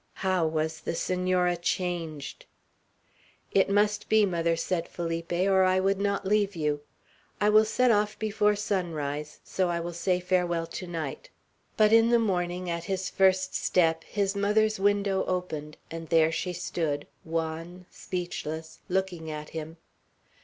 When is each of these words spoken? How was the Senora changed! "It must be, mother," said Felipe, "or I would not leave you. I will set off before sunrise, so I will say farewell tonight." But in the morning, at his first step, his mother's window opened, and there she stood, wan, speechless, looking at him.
How 0.25 0.47
was 0.47 0.79
the 0.79 0.95
Senora 0.95 1.55
changed! 1.55 2.47
"It 3.51 3.69
must 3.69 4.09
be, 4.09 4.25
mother," 4.25 4.55
said 4.55 4.87
Felipe, 4.87 5.31
"or 5.31 5.61
I 5.63 5.79
would 5.79 5.99
not 5.99 6.25
leave 6.25 6.55
you. 6.55 6.81
I 7.39 7.49
will 7.49 7.65
set 7.65 7.91
off 7.91 8.17
before 8.17 8.55
sunrise, 8.55 9.41
so 9.43 9.69
I 9.69 9.79
will 9.79 9.93
say 9.93 10.19
farewell 10.19 10.65
tonight." 10.65 11.29
But 11.77 11.93
in 11.93 12.09
the 12.09 12.17
morning, 12.17 12.67
at 12.67 12.85
his 12.85 13.11
first 13.11 13.53
step, 13.53 14.03
his 14.05 14.35
mother's 14.35 14.79
window 14.79 15.23
opened, 15.25 15.77
and 15.91 16.09
there 16.09 16.31
she 16.31 16.51
stood, 16.51 17.05
wan, 17.23 17.85
speechless, 17.91 18.79
looking 18.89 19.29
at 19.29 19.49
him. 19.49 19.77